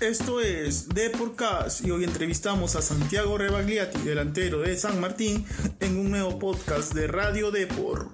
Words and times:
Esto 0.00 0.40
es 0.40 0.88
Deporcast 0.88 1.84
y 1.84 1.90
hoy 1.90 2.04
entrevistamos 2.04 2.74
a 2.74 2.80
Santiago 2.80 3.36
Rebagliati, 3.36 3.98
delantero 3.98 4.62
de 4.62 4.74
San 4.78 4.98
Martín, 4.98 5.44
en 5.78 5.98
un 5.98 6.10
nuevo 6.10 6.38
podcast 6.38 6.94
de 6.94 7.06
Radio 7.06 7.50
Depor. 7.50 8.08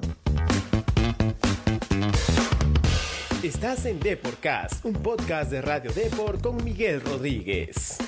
Estás 3.45 3.87
en 3.87 4.01
Deporcast, 4.01 4.85
un 4.85 4.95
podcast 4.95 5.49
de 5.53 5.63
Radio 5.63 5.93
Depor 5.93 6.41
con 6.41 6.65
Miguel 6.65 7.01
Rodríguez. 7.03 7.99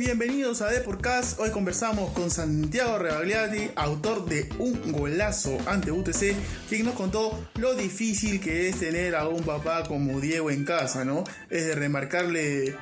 Bienvenidos 0.00 0.62
a 0.62 0.70
Deporcast. 0.70 1.38
Hoy 1.40 1.50
conversamos 1.50 2.14
con 2.14 2.30
Santiago 2.30 2.98
Rebagliati, 2.98 3.70
autor 3.76 4.24
de 4.24 4.48
Un 4.58 4.92
golazo 4.92 5.58
ante 5.66 5.92
UTC, 5.92 6.34
quien 6.70 6.86
nos 6.86 6.94
contó 6.94 7.38
lo 7.56 7.74
difícil 7.74 8.40
que 8.40 8.70
es 8.70 8.80
tener 8.80 9.14
a 9.14 9.28
un 9.28 9.42
papá 9.42 9.82
como 9.86 10.18
Diego 10.18 10.50
en 10.50 10.64
casa, 10.64 11.04
¿no? 11.04 11.24
Es 11.50 11.66
de 11.66 11.74
remarcarle 11.74 12.74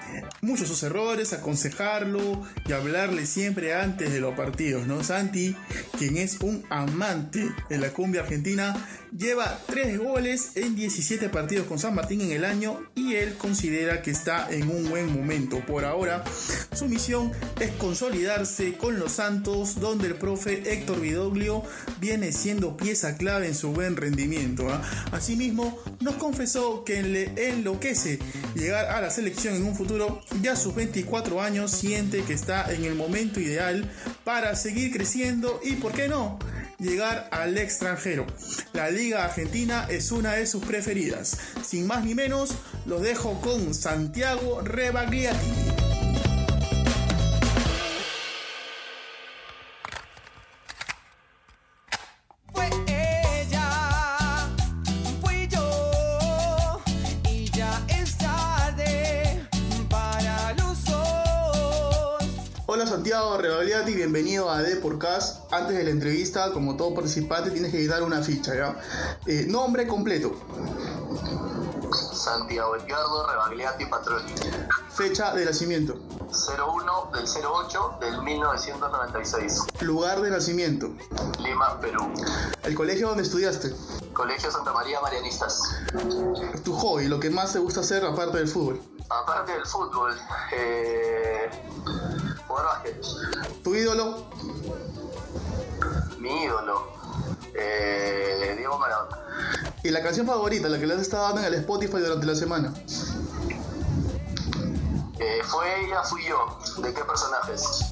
muchos 0.42 0.68
sus 0.68 0.80
errores, 0.84 1.32
aconsejarlo 1.32 2.46
y 2.68 2.72
hablarle 2.72 3.27
siempre 3.27 3.74
antes 3.74 4.12
de 4.12 4.20
los 4.20 4.36
partidos, 4.36 4.86
¿no? 4.86 5.02
Santi, 5.02 5.56
quien 5.98 6.19
es 6.19 6.38
un 6.41 6.64
amante 6.70 7.50
de 7.69 7.78
la 7.78 7.91
cumbia 7.91 8.20
argentina, 8.20 8.77
lleva 9.16 9.60
3 9.66 9.98
goles 9.98 10.52
en 10.56 10.74
17 10.74 11.28
partidos 11.28 11.66
con 11.66 11.78
San 11.78 11.94
Martín 11.94 12.20
en 12.20 12.32
el 12.32 12.44
año 12.44 12.80
y 12.94 13.14
él 13.14 13.34
considera 13.34 14.02
que 14.02 14.10
está 14.10 14.50
en 14.50 14.70
un 14.70 14.88
buen 14.88 15.12
momento. 15.12 15.60
Por 15.66 15.84
ahora, 15.84 16.24
su 16.74 16.86
misión 16.86 17.32
es 17.60 17.70
consolidarse 17.72 18.74
con 18.74 18.98
los 18.98 19.12
Santos, 19.12 19.80
donde 19.80 20.08
el 20.08 20.14
profe 20.14 20.72
Héctor 20.72 21.00
Vidoglio 21.00 21.62
viene 22.00 22.32
siendo 22.32 22.76
pieza 22.76 23.16
clave 23.16 23.46
en 23.46 23.54
su 23.54 23.72
buen 23.72 23.96
rendimiento. 23.96 24.68
¿ah? 24.70 24.82
Asimismo, 25.12 25.78
nos 26.00 26.16
confesó 26.16 26.84
que 26.84 27.02
le 27.02 27.50
enloquece 27.50 28.18
llegar 28.55 28.86
a 28.86 29.00
la 29.00 29.11
selección 29.11 29.55
en 29.55 29.64
un 29.64 29.74
futuro. 29.74 30.20
Ya 30.42 30.52
a 30.52 30.56
sus 30.56 30.74
24 30.74 31.42
años 31.42 31.70
siente 31.70 32.22
que 32.22 32.33
está 32.33 32.72
en 32.72 32.84
el 32.84 32.94
momento 32.94 33.40
ideal 33.40 33.90
para 34.24 34.55
seguir 34.56 34.92
creciendo 34.92 35.61
y, 35.62 35.72
¿por 35.74 35.92
qué 35.92 36.08
no? 36.08 36.38
Llegar 36.78 37.28
al 37.30 37.58
extranjero. 37.58 38.26
La 38.72 38.90
Liga 38.90 39.24
Argentina 39.24 39.86
es 39.88 40.12
una 40.12 40.34
de 40.34 40.46
sus 40.46 40.64
preferidas. 40.64 41.38
Sin 41.64 41.86
más 41.86 42.04
ni 42.04 42.14
menos, 42.14 42.50
los 42.86 43.02
dejo 43.02 43.40
con 43.40 43.74
Santiago 43.74 44.60
Rebagliati. 44.62 45.77
Santiago 63.09 63.39
Rebagliati, 63.39 63.95
bienvenido 63.95 64.51
a 64.51 64.61
Deporcast. 64.61 65.51
Antes 65.51 65.75
de 65.78 65.83
la 65.83 65.89
entrevista, 65.89 66.53
como 66.53 66.77
todo 66.77 66.95
participante, 66.95 67.51
tienes 67.51 67.73
que 67.73 67.89
dar 67.89 68.03
una 68.03 68.20
ficha, 68.20 68.55
¿ya? 68.55 68.78
Eh, 69.25 69.47
nombre 69.48 69.87
completo, 69.89 70.37
Santiago 72.12 72.77
Edgardo 72.77 73.27
Rebagliati 73.27 73.86
Patroni. 73.86 74.31
fecha 74.91 75.34
de 75.34 75.47
nacimiento, 75.47 75.95
01 76.31 77.11
del 77.14 77.25
08 77.47 77.97
del 77.98 78.20
1996. 78.20 79.62
lugar 79.81 80.20
de 80.20 80.31
nacimiento, 80.31 80.91
Lima, 81.39 81.81
Perú. 81.81 82.12
el 82.64 82.75
colegio 82.75 83.09
donde 83.09 83.23
estudiaste, 83.23 83.73
Colegio 84.12 84.51
Santa 84.51 84.75
María 84.75 85.01
Marianistas. 85.01 85.62
tu 86.62 86.75
hobby, 86.75 87.09
lo 87.09 87.19
que 87.19 87.31
más 87.31 87.55
te 87.55 87.59
gusta 87.59 87.81
hacer 87.81 88.05
aparte 88.05 88.36
del 88.36 88.48
fútbol, 88.48 88.83
Aparte 89.11 89.53
del 89.53 89.64
fútbol, 89.64 90.14
eh, 90.53 91.48
jugar 92.58 92.64
básquet. 92.67 93.63
tu 93.63 93.74
ídolo, 93.74 94.27
Mi 96.19 96.45
ídolo, 96.45 96.89
eh, 97.55 98.55
Diego 98.57 98.79
Maradona. 98.79 99.19
y 99.83 99.91
la 99.91 100.02
canción 100.02 100.27
favorita, 100.27 100.68
la 100.68 100.79
que 100.79 100.86
le 100.86 100.95
has 100.95 101.01
estado 101.01 101.24
dando 101.24 101.41
en 101.41 101.47
el 101.47 101.55
Spotify 101.55 101.98
durante 101.98 102.27
la 102.27 102.35
semana. 102.35 102.73
Eh, 105.20 105.41
fue 105.45 105.85
ella, 105.85 106.02
fui 106.05 106.24
yo. 106.27 106.58
¿De 106.83 106.95
qué 106.95 107.05
personajes? 107.05 107.87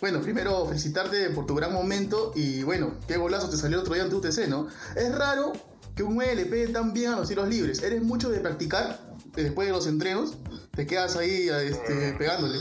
Bueno, 0.00 0.22
primero 0.22 0.66
felicitarte 0.66 1.28
por 1.30 1.44
tu 1.44 1.54
gran 1.54 1.72
momento 1.74 2.32
y 2.34 2.62
bueno, 2.62 2.94
qué 3.06 3.18
golazo 3.18 3.50
te 3.50 3.58
salió 3.58 3.76
el 3.76 3.82
otro 3.82 3.94
día 3.94 4.04
ante 4.04 4.16
UTC, 4.16 4.48
¿no? 4.48 4.66
Es 4.96 5.14
raro 5.14 5.52
que 5.94 6.02
un 6.02 6.14
9 6.14 6.36
le 6.36 6.46
pegue 6.46 6.68
tan 6.68 6.94
bien 6.94 7.12
a 7.12 7.16
los 7.16 7.28
tiros 7.28 7.46
libres. 7.48 7.82
¿Eres 7.82 8.02
mucho 8.02 8.30
de 8.30 8.40
practicar 8.40 8.98
eh, 9.36 9.42
después 9.42 9.68
de 9.68 9.72
los 9.72 9.86
entrenos? 9.86 10.38
Te 10.74 10.86
quedas 10.86 11.16
ahí 11.16 11.50
este, 11.50 12.14
pegándole. 12.14 12.58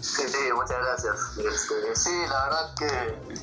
Sí, 0.00 0.22
sí, 0.26 0.52
muchas 0.54 0.78
gracias. 0.78 1.16
Este, 1.36 1.94
sí, 1.94 2.10
la 2.26 2.44
verdad 2.44 2.74
que, 2.78 3.34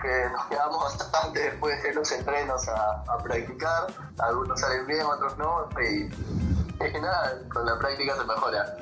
que 0.00 0.30
nos 0.32 0.46
quedamos 0.46 0.98
bastante 0.98 1.38
después 1.38 1.82
de 1.82 1.92
los 1.92 2.10
entrenos 2.12 2.66
a, 2.68 3.04
a 3.12 3.18
practicar. 3.22 3.92
Algunos 4.18 4.58
salen 4.58 4.86
bien, 4.86 5.04
otros 5.04 5.36
no. 5.36 5.68
Y, 5.82 6.04
y 6.04 7.00
nada, 7.00 7.42
con 7.52 7.66
la 7.66 7.78
práctica 7.78 8.16
se 8.16 8.24
mejora. 8.24 8.76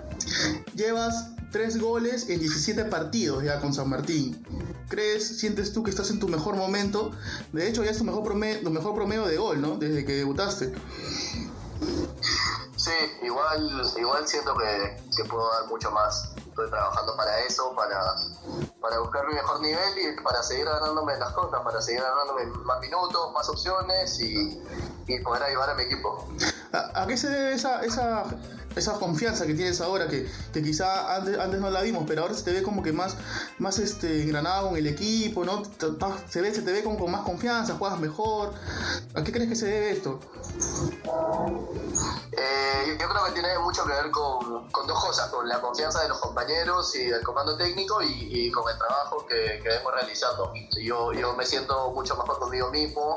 Llevas 0.74 1.30
3 1.50 1.80
goles 1.80 2.28
en 2.28 2.38
17 2.38 2.84
partidos 2.84 3.42
ya 3.42 3.60
con 3.60 3.74
San 3.74 3.88
Martín. 3.88 4.44
¿Crees, 4.88 5.38
sientes 5.38 5.72
tú 5.72 5.82
que 5.82 5.90
estás 5.90 6.10
en 6.10 6.18
tu 6.18 6.28
mejor 6.28 6.56
momento? 6.56 7.12
De 7.52 7.68
hecho, 7.68 7.84
ya 7.84 7.90
es 7.90 7.98
tu 7.98 8.04
mejor 8.04 8.24
promedio, 8.24 8.60
tu 8.62 8.70
mejor 8.70 8.94
promedio 8.94 9.26
de 9.26 9.36
gol, 9.36 9.60
¿no? 9.60 9.76
Desde 9.76 10.04
que 10.04 10.14
debutaste. 10.14 10.72
Sí, 12.76 12.90
igual, 13.22 13.82
igual 13.98 14.26
siento 14.26 14.54
que, 14.56 14.96
que 15.16 15.24
puedo 15.24 15.48
dar 15.52 15.66
mucho 15.68 15.90
más. 15.90 16.32
Estoy 16.36 16.68
trabajando 16.70 17.16
para 17.16 17.40
eso, 17.40 17.74
para, 17.76 18.16
para 18.80 18.98
buscar 19.00 19.26
mi 19.28 19.34
mejor 19.34 19.60
nivel 19.60 19.98
y 19.98 20.22
para 20.22 20.42
seguir 20.42 20.64
ganándome 20.64 21.16
las 21.18 21.32
cosas, 21.32 21.60
para 21.62 21.80
seguir 21.80 22.02
ganándome 22.02 22.46
más 22.64 22.80
minutos, 22.80 23.32
más 23.32 23.48
opciones 23.48 24.20
y, 24.20 24.60
y 25.06 25.20
poder 25.20 25.42
ayudar 25.44 25.70
a 25.70 25.74
mi 25.74 25.84
equipo. 25.84 26.26
¿A, 26.72 27.02
a 27.02 27.06
qué 27.06 27.16
se 27.16 27.28
debe 27.28 27.54
esa, 27.54 27.82
esa, 27.82 28.24
esa 28.76 28.94
confianza 28.94 29.46
que 29.46 29.54
tienes 29.54 29.80
ahora? 29.80 30.08
Que, 30.08 30.28
que 30.52 30.62
quizá 30.62 31.16
antes, 31.16 31.38
antes 31.38 31.60
no 31.60 31.70
la 31.70 31.82
vimos, 31.82 32.04
pero 32.06 32.22
ahora 32.22 32.34
se 32.34 32.44
te 32.44 32.52
ve 32.52 32.62
como 32.62 32.82
que 32.82 32.92
más, 32.92 33.16
más 33.58 33.78
este, 33.78 34.22
engranado 34.22 34.68
con 34.68 34.76
el 34.76 34.86
equipo, 34.86 35.44
¿no? 35.44 35.62
Se, 36.28 36.40
ve, 36.40 36.54
se 36.54 36.62
te 36.62 36.72
ve 36.72 36.82
como 36.82 36.98
con 36.98 37.10
más 37.10 37.22
confianza, 37.22 37.74
juegas 37.74 37.98
mejor. 37.98 38.52
¿A 39.14 39.22
qué 39.22 39.32
crees 39.32 39.48
que 39.48 39.56
se 39.56 39.66
debe 39.66 39.90
esto? 39.90 40.20
Eh, 42.32 42.96
yo 43.00 43.08
creo 43.08 43.24
que 43.26 43.32
tiene 43.32 43.58
mucho 43.58 43.84
que 43.84 43.92
ver 43.92 44.10
con, 44.10 44.68
con 44.70 44.86
dos 44.86 45.04
cosas, 45.04 45.30
con 45.30 45.48
la 45.48 45.60
confianza 45.60 46.02
de 46.02 46.08
los 46.08 46.18
compañeros 46.18 46.94
y 46.94 47.06
del 47.06 47.22
comando 47.22 47.56
técnico 47.56 48.02
y, 48.02 48.28
y 48.30 48.50
con 48.50 48.70
el 48.70 48.78
trabajo 48.78 49.26
que, 49.26 49.60
que 49.62 49.68
vengo 49.68 49.90
realizando. 49.90 50.52
Yo, 50.82 51.12
yo 51.12 51.34
me 51.34 51.44
siento 51.44 51.90
mucho 51.92 52.16
mejor 52.16 52.38
conmigo 52.38 52.70
mismo 52.70 53.14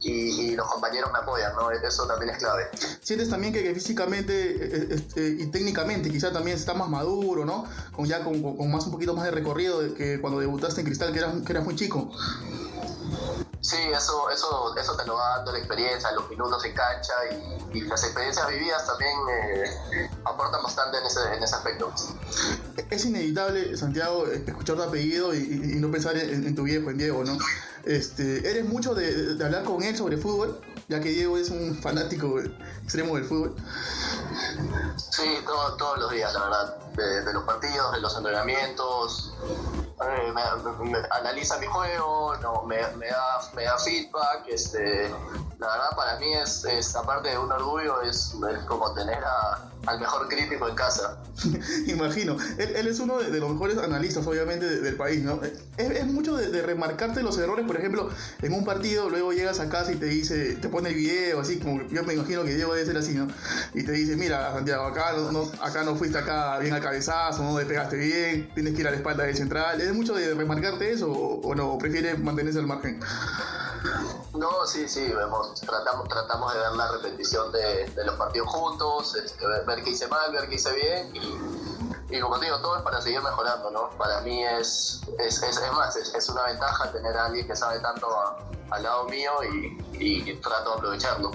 y, 0.00 0.50
y 0.50 0.56
los 0.56 0.66
compañeros 0.68 1.12
me 1.12 1.18
apoyan, 1.18 1.54
¿no? 1.54 1.70
Eso 1.70 2.06
también 2.06 2.30
es 2.30 2.38
clave. 2.38 2.68
¿Sientes 3.00 3.30
también 3.30 3.52
que, 3.52 3.62
que 3.62 3.74
físicamente 3.74 4.32
eh, 4.32 4.79
este, 4.90 5.28
y 5.38 5.46
técnicamente 5.46 6.10
quizá 6.10 6.32
también 6.32 6.56
estás 6.56 6.76
más 6.76 6.88
maduro, 6.88 7.44
¿no? 7.44 7.64
Con 7.94 8.06
ya 8.06 8.22
con, 8.24 8.40
con- 8.42 8.56
con 8.56 8.70
más 8.70 8.84
un 8.86 8.92
poquito 8.92 9.14
más 9.14 9.24
de 9.24 9.30
recorrido 9.30 9.80
de 9.80 9.94
que 9.94 10.20
cuando 10.20 10.40
debutaste 10.40 10.80
en 10.80 10.86
Cristal, 10.86 11.12
que 11.12 11.18
eras, 11.18 11.34
que 11.44 11.52
eras 11.52 11.64
muy 11.64 11.76
chico. 11.76 12.10
Sí, 13.62 13.76
eso, 13.94 14.30
eso, 14.30 14.74
eso 14.76 14.96
te 14.96 15.04
lo 15.06 15.14
va 15.16 15.36
dando 15.36 15.52
la 15.52 15.58
experiencia, 15.58 16.10
los 16.12 16.28
minutos 16.30 16.64
en 16.64 16.72
cancha 16.74 17.12
y, 17.72 17.78
y 17.78 17.80
las 17.82 18.02
experiencias 18.04 18.48
vividas 18.48 18.86
también 18.86 19.12
eh, 19.30 20.10
aportan 20.24 20.62
bastante 20.62 20.98
en 20.98 21.04
ese, 21.06 21.20
en 21.36 21.42
ese 21.42 21.54
aspecto. 21.54 21.92
Es 22.90 23.04
inevitable, 23.04 23.76
Santiago, 23.76 24.26
escuchar 24.26 24.76
tu 24.76 24.82
apellido 24.82 25.34
y, 25.34 25.38
y- 25.38 25.72
y 25.76 25.80
no 25.80 25.90
pensar 25.90 26.16
en, 26.16 26.46
en 26.46 26.54
tu 26.54 26.62
viejo, 26.62 26.88
en 26.90 26.96
Diego, 26.98 27.22
¿no? 27.24 27.36
Este, 27.84 28.48
¿Eres 28.50 28.64
mucho 28.66 28.94
de, 28.94 29.36
hablar 29.44 29.64
con 29.64 29.82
él 29.82 29.96
sobre 29.96 30.16
fútbol? 30.16 30.60
Ya 30.88 31.00
que 31.00 31.08
Diego 31.10 31.36
es 31.38 31.50
un 31.50 31.76
fanático 31.80 32.40
extremo 32.82 33.14
del 33.16 33.24
fútbol. 33.24 33.54
Sí, 34.96 35.38
todo- 35.46 35.76
todos 35.76 35.98
los 35.98 36.10
días, 36.10 36.32
la 36.34 36.40
verdad. 36.44 36.76
De, 37.24 37.32
los 37.32 37.44
partidos, 37.44 37.92
de 37.92 38.00
los 38.00 38.16
entrenamientos. 38.16 39.32
Eh, 40.02 40.32
analiza 41.10 41.58
mi 41.58 41.66
juego, 41.66 42.36
no, 42.42 42.62
me, 42.62 42.76
me 42.96 43.06
da, 43.06 43.40
me 43.54 43.64
da 43.64 43.78
feedback. 43.78 44.46
Este, 44.48 45.08
la 45.58 45.66
verdad, 45.68 45.90
para 45.96 46.18
mí 46.18 46.34
es, 46.34 46.64
es 46.64 46.94
aparte 46.96 47.28
de 47.30 47.38
un 47.38 47.50
orgullo, 47.52 48.02
es, 48.02 48.34
es 48.52 48.64
como 48.66 48.92
tener 48.92 49.22
a- 49.24 49.70
al 49.86 49.98
mejor 50.00 50.28
crítico 50.28 50.68
en 50.68 50.74
casa. 50.74 51.18
Imagino. 51.86 52.36
Él, 52.58 52.76
él 52.76 52.86
es 52.86 52.98
uno 53.00 53.18
de, 53.18 53.30
de 53.30 53.40
los 53.40 53.50
mejores 53.50 53.78
analistas, 53.78 54.26
obviamente, 54.26 54.66
de- 54.66 54.80
del 54.80 54.96
país, 54.96 55.22
¿no? 55.22 55.40
Es, 55.42 55.90
es 55.90 56.06
mucho 56.06 56.36
de, 56.36 56.48
de 56.50 56.62
remarcarte 56.62 57.22
los 57.22 57.38
errores, 57.38 57.66
por 57.66 57.76
ejemplo, 57.76 58.10
en 58.42 58.52
un 58.52 58.64
partido, 58.64 59.08
luego 59.08 59.32
llegas 59.32 59.58
a 59.60 59.68
casa 59.68 59.92
y 59.92 59.96
te 59.96 60.06
dice, 60.06 60.56
te 60.56 60.68
pone 60.68 60.90
el 60.90 60.94
video, 60.94 61.40
así 61.40 61.58
como 61.58 61.82
yo 61.88 62.02
me 62.04 62.14
imagino 62.14 62.44
que 62.44 62.54
Diego 62.54 62.74
debe 62.74 62.86
ser 62.86 62.96
así, 62.98 63.14
¿no? 63.14 63.28
y 63.74 63.84
te 63.84 63.92
dice, 63.92 64.16
mira, 64.16 64.52
Santiago, 64.52 64.84
acá 64.86 65.12
no, 65.16 65.32
no- 65.32 65.50
acá 65.62 65.82
no 65.84 65.96
fuiste 65.96 66.18
acá 66.18 66.58
bien 66.58 66.74
al 66.74 66.82
cabezazo, 66.82 67.42
no 67.42 67.56
despegaste 67.56 67.96
bien, 67.96 68.50
tienes 68.54 68.74
que 68.74 68.80
ir 68.80 68.88
a 68.88 68.90
la 68.90 68.96
espalda 68.98 69.24
del 69.24 69.36
central. 69.36 69.80
¿Es 69.80 69.92
mucho 69.94 70.14
de 70.14 70.34
remarcarte 70.34 70.92
eso 70.92 71.10
o, 71.10 71.40
o 71.40 71.54
no? 71.54 71.72
¿O 71.72 71.78
prefieres 71.78 72.18
mantenerse 72.18 72.58
al 72.58 72.66
margen? 72.66 73.00
No, 74.34 74.66
sí, 74.66 74.86
sí, 74.88 75.08
vemos, 75.12 75.54
tratamos, 75.60 76.08
tratamos 76.08 76.52
de 76.52 76.60
ver 76.60 76.72
la 76.72 76.92
repetición 76.92 77.50
de, 77.52 77.90
de 77.94 78.04
los 78.04 78.14
partidos 78.16 78.48
juntos, 78.48 79.16
este, 79.16 79.44
ver, 79.74 79.84
qué 79.84 79.90
hice 79.90 80.06
mal, 80.08 80.32
ver 80.32 80.48
qué 80.48 80.56
hice 80.56 80.72
bien 80.72 81.12
y, 82.10 82.20
como 82.20 82.38
te 82.38 82.46
digo, 82.46 82.60
todo 82.60 82.76
es 82.76 82.82
para 82.82 83.00
seguir 83.00 83.22
mejorando, 83.22 83.70
¿no? 83.70 83.90
Para 83.90 84.20
mí 84.20 84.44
es, 84.44 85.00
es, 85.18 85.42
es, 85.42 85.60
más, 85.72 85.96
es, 85.96 86.14
es 86.14 86.28
una 86.28 86.44
ventaja 86.44 86.90
tener 86.92 87.16
a 87.16 87.26
alguien 87.26 87.46
que 87.46 87.56
sabe 87.56 87.78
tanto 87.80 88.08
al 88.70 88.82
lado 88.82 89.08
mío 89.08 89.30
y, 89.44 89.78
y 89.92 90.34
trato 90.36 90.70
de 90.70 90.76
aprovecharlo. 90.76 91.30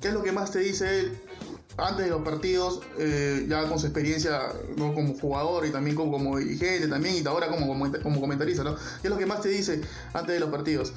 ¿Qué 0.00 0.08
es 0.08 0.14
lo 0.14 0.22
que 0.22 0.32
más 0.32 0.50
te 0.50 0.58
dice 0.58 1.00
él 1.00 1.23
antes 1.76 2.04
de 2.04 2.10
los 2.10 2.22
partidos, 2.22 2.80
eh, 2.98 3.46
ya 3.48 3.68
con 3.68 3.78
su 3.78 3.86
experiencia 3.86 4.52
¿no? 4.76 4.94
como 4.94 5.18
jugador 5.18 5.66
y 5.66 5.70
también 5.72 5.96
como, 5.96 6.12
como 6.12 6.38
dirigente 6.38 6.88
también 6.88 7.16
y 7.22 7.26
ahora 7.26 7.48
como, 7.48 7.66
como, 7.66 7.90
como 8.02 8.20
comentarista, 8.20 8.62
¿no? 8.64 8.74
¿Qué 8.76 9.08
es 9.08 9.10
lo 9.10 9.16
que 9.18 9.26
más 9.26 9.40
te 9.40 9.48
dice 9.48 9.80
antes 10.12 10.34
de 10.34 10.40
los 10.40 10.50
partidos? 10.50 10.92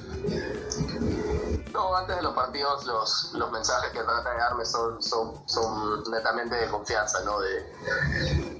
No, 1.72 1.94
antes 1.94 2.16
de 2.16 2.22
los 2.22 2.34
partidos 2.34 2.84
los, 2.86 3.30
los 3.34 3.52
mensajes 3.52 3.90
que 3.92 4.00
trata 4.00 4.30
de 4.30 4.38
darme 4.38 4.64
son, 4.64 5.02
son, 5.02 5.34
son 5.46 6.02
netamente 6.10 6.54
de 6.56 6.66
confianza, 6.68 7.18
¿no? 7.24 7.38
De, 7.40 7.72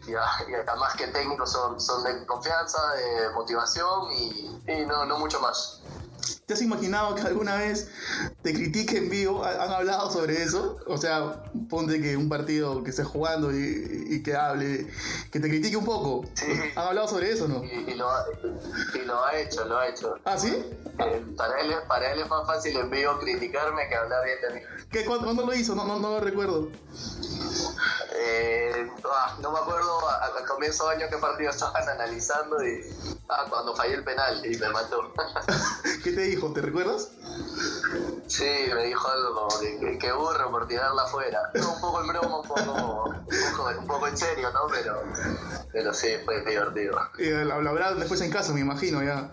y, 0.07 0.15
a- 0.15 0.49
y 0.51 0.55
además 0.55 0.95
que 0.97 1.07
técnicos 1.09 1.51
son, 1.53 1.81
son 1.81 2.05
de 2.05 2.25
confianza, 2.27 2.79
de 2.95 3.31
motivación 3.35 4.13
y, 4.13 4.61
y 4.69 4.87
no, 4.87 5.05
no 5.07 5.19
mucho 5.19 5.41
más. 5.41 5.78
¿Te 6.49 6.55
has 6.55 6.63
imaginado 6.63 7.15
que 7.15 7.21
alguna 7.21 7.57
vez 7.57 7.91
te 8.41 8.55
critique 8.55 8.97
en 8.97 9.11
vivo? 9.11 9.45
¿Han 9.45 9.71
hablado 9.71 10.11
sobre 10.11 10.43
eso? 10.43 10.79
O 10.87 10.97
sea, 10.97 11.43
ponte 11.69 12.01
que 12.01 12.17
un 12.17 12.31
partido 12.31 12.83
que 12.83 12.89
estés 12.89 13.07
jugando 13.07 13.53
y, 13.53 14.07
y 14.09 14.23
que 14.23 14.35
hable, 14.35 14.87
que 15.31 15.41
te 15.41 15.49
critique 15.51 15.77
un 15.77 15.85
poco. 15.85 16.25
Sí. 16.33 16.47
¿Han 16.75 16.87
hablado 16.89 17.07
sobre 17.07 17.33
eso 17.33 17.45
o 17.45 17.49
no? 17.49 17.63
Y, 17.63 17.91
y 17.91 17.95
lo, 17.97 18.09
ha, 18.11 18.25
y 18.95 19.05
lo 19.05 19.23
ha 19.27 19.37
hecho, 19.39 19.67
lo 19.67 19.77
ha 19.79 19.89
hecho. 19.89 20.15
¿Ah, 20.25 20.39
sí? 20.39 20.49
Eh, 21.01 21.23
para, 21.37 21.61
él, 21.61 21.71
es- 21.71 21.81
para 21.87 22.13
él 22.15 22.21
es 22.21 22.29
más 22.31 22.47
fácil 22.47 22.75
en 22.79 22.89
vivo 22.89 23.19
criticarme 23.19 23.87
que 23.87 23.95
hablar 23.97 24.25
bien 24.25 24.39
de 24.41 24.59
mí. 24.61 24.67
¿Qué, 24.91 25.05
cuándo, 25.05 25.25
cuándo 25.27 25.45
lo 25.45 25.53
hizo? 25.55 25.75
No, 25.75 25.85
no, 25.87 25.99
no 25.99 26.13
lo 26.13 26.21
recuerdo. 26.21 26.71
Eh, 28.15 28.91
ah, 29.05 29.37
no 29.41 29.53
me 29.53 29.59
acuerdo 29.59 30.09
a- 30.09 30.39
al 30.39 30.47
comienzo 30.47 30.89
de 30.89 30.97
año 30.97 31.07
qué 31.11 31.17
partido 31.19 31.51
estaban 31.51 31.89
analizando 31.89 32.63
y 32.65 32.83
ah, 33.29 33.47
cuando 33.49 33.75
fallé 33.77 33.95
el 33.95 34.05
penal 34.05 34.45
y 34.45 34.57
me 34.59 34.69
mató. 34.71 35.13
¿Qué 36.05 36.13
te 36.13 36.23
dijo? 36.23 36.53
¿Te 36.53 36.61
recuerdas? 36.63 37.11
Sí, 38.27 38.45
me 38.75 38.85
dijo 38.85 39.09
algo 39.09 39.35
como 39.35 39.61
que, 39.61 39.79
que, 39.81 39.99
que 39.99 40.13
burro 40.13 40.51
por 40.51 40.69
tirarla 40.69 41.03
afuera. 41.03 41.51
No, 41.55 41.73
un 41.75 41.81
poco 41.81 42.01
en 42.03 42.09
broma, 42.09 42.41
un 42.41 42.47
poco, 42.47 43.05
un 43.09 43.27
poco, 43.27 43.71
un 43.79 43.87
poco 43.87 44.07
en 44.07 44.17
serio, 44.19 44.51
¿no? 44.53 44.67
Pero, 44.71 45.03
pero 45.73 45.95
sí, 45.95 46.09
fue 46.25 46.43
divertido. 46.45 46.99
Eh, 47.19 47.45
lo 47.45 47.63
lo 47.63 47.71
hablaron 47.71 47.99
después 47.99 48.21
en 48.21 48.31
casa, 48.31 48.53
me 48.53 48.61
imagino, 48.61 49.03
ya. 49.03 49.31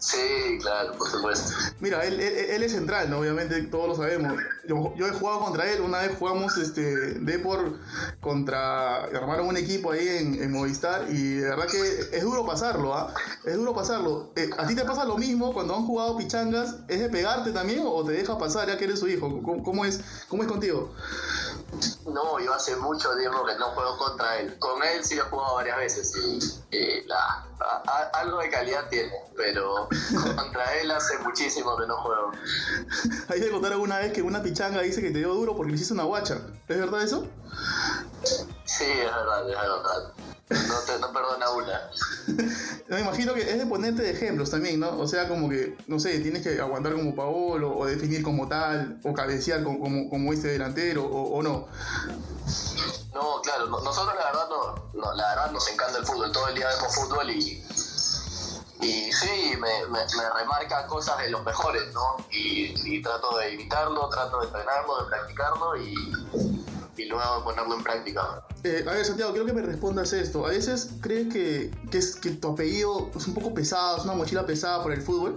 Sí, 0.00 0.58
claro, 0.62 0.96
por 0.96 1.10
supuesto. 1.10 1.52
Mira, 1.80 2.02
él, 2.06 2.18
él- 2.20 2.62
es 2.62 2.72
central, 2.72 3.10
¿no? 3.10 3.18
Obviamente 3.18 3.60
todos 3.64 3.88
lo 3.88 3.96
sabemos. 3.96 4.32
Yo, 4.66 4.94
yo 4.96 5.06
he 5.06 5.10
jugado 5.10 5.40
contra 5.40 5.70
él, 5.70 5.82
una 5.82 5.98
vez 5.98 6.12
jugamos 6.18 6.56
este 6.56 7.18
Depor 7.20 7.78
contra. 8.20 9.04
armaron 9.04 9.48
un 9.48 9.58
equipo 9.58 9.92
ahí 9.92 10.08
en, 10.08 10.42
en 10.42 10.52
Movistar 10.52 11.06
y 11.10 11.34
de 11.36 11.48
verdad 11.50 11.66
que 11.66 12.16
es 12.16 12.22
duro 12.22 12.46
pasarlo, 12.46 12.94
¿ah? 12.94 13.12
Es 13.44 13.56
duro 13.56 13.74
pasarlo. 13.74 14.32
Eh, 14.36 14.48
¿A 14.56 14.66
ti 14.66 14.74
te 14.74 14.84
pasa 14.86 15.04
lo 15.04 15.18
mismo 15.18 15.52
cuando 15.52 15.76
han 15.76 15.84
jugado 15.84 16.16
pichangas? 16.16 16.76
¿Es 16.88 17.00
de 17.00 17.10
pegarte 17.10 17.52
también 17.52 17.82
o 17.84 18.02
te 18.02 18.12
deja 18.12 18.38
pasar 18.38 18.68
ya 18.68 18.78
que 18.78 18.84
eres 18.84 19.00
su 19.00 19.08
hijo? 19.08 19.42
¿Cómo, 19.42 19.62
cómo 19.62 19.84
es, 19.84 20.00
cómo 20.28 20.42
es 20.42 20.48
contigo? 20.48 20.94
No, 22.06 22.38
yo 22.40 22.52
hace 22.54 22.74
mucho 22.76 23.14
tiempo 23.16 23.44
que 23.46 23.54
no 23.56 23.66
juego 23.70 23.96
contra 23.98 24.38
él. 24.40 24.58
Con 24.58 24.82
él 24.82 25.04
sí 25.04 25.16
he 25.16 25.20
jugado 25.20 25.54
varias 25.56 25.76
veces 25.78 26.12
y, 26.16 26.76
y 26.76 27.02
la- 27.06 27.46
a- 27.60 27.82
a- 27.86 28.20
algo 28.20 28.38
de 28.38 28.50
calidad 28.50 28.88
tiene, 28.88 29.12
pero 29.36 29.88
contra 30.36 30.74
él 30.78 30.90
hace 30.90 31.18
muchísimo 31.18 31.76
que 31.76 31.86
no 31.86 31.96
juego. 31.98 32.32
Ahí 33.28 33.40
me 33.40 33.50
contaron 33.50 33.80
una 33.80 33.98
vez 33.98 34.12
que 34.12 34.22
una 34.22 34.42
pichanga 34.42 34.80
dice 34.82 35.00
que 35.00 35.10
te 35.10 35.18
dio 35.18 35.32
duro 35.34 35.54
porque 35.56 35.70
le 35.70 35.76
hiciste 35.76 35.94
una 35.94 36.04
guacha. 36.04 36.38
¿Es 36.68 36.78
verdad 36.78 37.02
eso? 37.02 37.26
Sí, 38.64 38.84
es 38.84 39.14
verdad, 39.14 39.48
es 39.48 39.56
verdad. 39.56 40.12
No, 40.50 40.74
te, 40.80 40.98
no 40.98 41.12
perdona 41.12 41.50
una. 41.50 41.80
Me 42.88 43.00
imagino 43.00 43.34
que 43.34 43.42
es 43.48 43.56
de 43.58 43.66
ponerte 43.66 44.02
de 44.02 44.10
ejemplos 44.10 44.50
también, 44.50 44.80
¿no? 44.80 44.98
O 44.98 45.06
sea, 45.06 45.28
como 45.28 45.48
que, 45.48 45.76
no 45.86 46.00
sé, 46.00 46.18
tienes 46.18 46.42
que 46.42 46.60
aguantar 46.60 46.92
como 46.94 47.14
Paolo, 47.14 47.76
o 47.76 47.86
definir 47.86 48.22
como 48.22 48.48
tal, 48.48 48.98
o 49.04 49.12
cabecear 49.14 49.62
como, 49.62 49.78
como, 49.78 50.10
como 50.10 50.32
este 50.32 50.48
delantero, 50.48 51.04
o, 51.04 51.36
o 51.38 51.42
no. 51.42 51.68
No, 53.14 53.40
claro, 53.42 53.66
no- 53.66 53.80
nosotros 53.80 54.14
la 54.16 54.24
verdad 54.24 54.48
no, 54.48 55.00
no, 55.00 55.14
la 55.14 55.28
verdad 55.34 55.50
nos 55.52 55.68
encanta 55.68 55.98
el 55.98 56.04
fútbol, 56.06 56.32
todo 56.32 56.48
el 56.48 56.54
día 56.56 56.66
vemos 56.68 56.94
fútbol 56.94 57.30
y, 57.30 57.64
y 58.80 59.12
sí, 59.12 59.56
me, 59.60 59.86
me, 59.86 59.98
me 60.00 60.30
remarca 60.38 60.86
cosas 60.86 61.18
de 61.18 61.30
los 61.30 61.44
mejores, 61.44 61.92
¿no? 61.92 62.16
Y, 62.30 62.72
y 62.96 63.02
trato 63.02 63.36
de 63.38 63.54
imitarlo, 63.54 64.08
trato 64.08 64.40
de 64.40 64.46
entrenarlo, 64.46 65.02
de 65.04 65.08
practicarlo 65.10 65.76
y, 65.76 65.94
y 67.00 67.06
luego 67.06 67.44
ponerlo 67.44 67.74
en 67.74 67.82
práctica. 67.82 68.42
Eh, 68.64 68.84
a 68.86 68.92
ver, 68.92 69.04
Santiago, 69.04 69.32
quiero 69.32 69.46
que 69.46 69.52
me 69.52 69.62
respondas 69.62 70.12
esto. 70.12 70.46
¿A 70.46 70.50
veces 70.50 70.90
crees 71.00 71.32
que, 71.32 71.70
que, 71.90 71.98
es, 71.98 72.16
que 72.16 72.30
tu 72.30 72.52
apellido 72.52 73.10
es 73.14 73.26
un 73.26 73.34
poco 73.34 73.54
pesado, 73.54 73.96
es 73.96 74.04
una 74.04 74.14
mochila 74.14 74.44
pesada 74.44 74.82
por 74.82 74.92
el 74.92 75.02
fútbol? 75.02 75.36